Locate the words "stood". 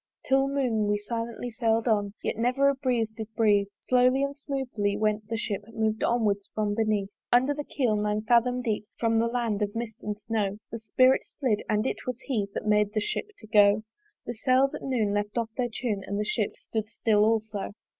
16.55-16.87